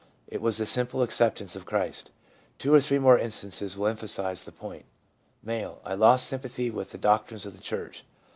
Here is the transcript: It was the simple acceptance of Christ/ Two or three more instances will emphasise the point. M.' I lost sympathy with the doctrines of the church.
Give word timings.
It 0.25 0.41
was 0.41 0.57
the 0.57 0.65
simple 0.65 1.03
acceptance 1.03 1.55
of 1.55 1.67
Christ/ 1.67 2.09
Two 2.57 2.73
or 2.73 2.81
three 2.81 2.97
more 2.97 3.19
instances 3.19 3.77
will 3.77 3.85
emphasise 3.85 4.43
the 4.45 4.51
point. 4.51 4.85
M.' 5.47 5.73
I 5.85 5.93
lost 5.93 6.25
sympathy 6.25 6.71
with 6.71 6.89
the 6.89 6.97
doctrines 6.97 7.45
of 7.45 7.55
the 7.55 7.61
church. 7.61 8.03